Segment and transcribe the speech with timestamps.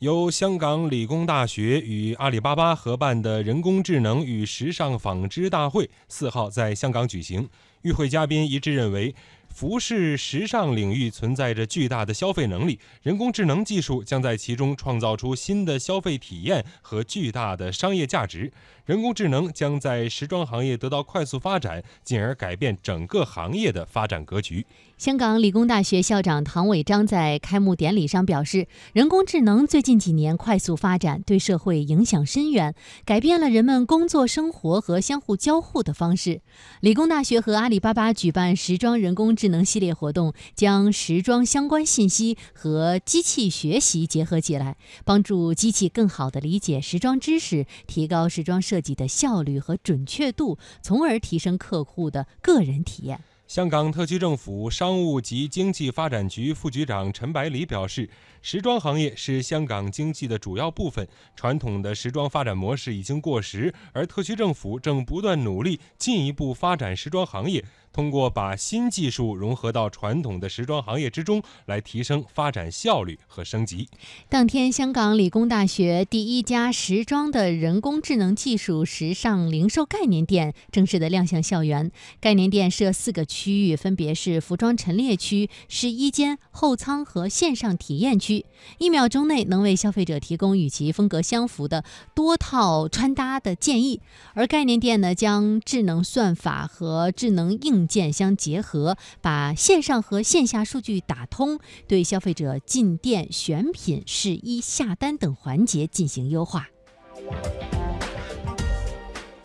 [0.00, 7.46] 由香港理工大学与阿里巴巴合办的人工智能与时尚纺织大会四号在香港举行。
[7.82, 9.14] 与会嘉宾一致认为，
[9.52, 18.50] 服饰时尚领域存在着巨大的消费能力，人工智能技术将在其中创造出新的消费体验和巨大的商业价值。
[18.86, 24.66] 人工智能将在时装行业得到快速发展，进而改变整个行业的发展格局。
[24.98, 32.74] 香港理工大学校长唐伟章在开幕典礼上表示，人工智能最近几年快速发展，对社会影响深远，
[33.04, 36.40] 改变了人们工作、生活和相互交互的方式。
[36.80, 44.76] 理工大学和阿里巴巴举办时装人工智能系列活动，将时装相关信息和机器学习结合起来，
[45.06, 53.18] 帮助机器更好地理解时装知识，提高时装设计的效率和准确度，从而提升客户的个人体验。
[53.48, 58.08] 香港特区政府商务及经济发展局副局长陈百里表示，
[58.42, 67.64] 时装行业是香港经济的主要部分，传统的时装发展模式已经过时，而特区政府正不断努力进一步发展时装行业。
[67.92, 73.88] 通过把新技术融合到传统的时装行业之中，来提升发展效率和升级。
[74.28, 81.90] 当天，香港理工大学第一家时装的人工智能技术时尚零售概念店正式的亮相校园。
[82.20, 88.46] 概念店设四个区域，分别是服装陈列区、试衣间、后仓和线上体验区。
[88.78, 94.00] 一秒钟内能为消费者提供与其风格相符的多套穿搭的建议。
[94.34, 106.68] 而概念店呢，将智能算法和智能硬硬件相结合，把线上和线下数据打通，对消费者进店选品、试衣、下单等环节进行优化。